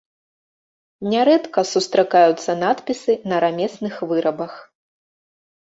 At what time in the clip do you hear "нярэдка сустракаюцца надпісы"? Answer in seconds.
1.11-3.13